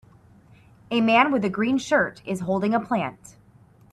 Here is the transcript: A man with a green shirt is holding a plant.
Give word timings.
A 0.89 0.99
man 0.99 1.31
with 1.31 1.45
a 1.45 1.49
green 1.51 1.77
shirt 1.77 2.23
is 2.25 2.39
holding 2.39 2.73
a 2.73 2.79
plant. 2.79 3.35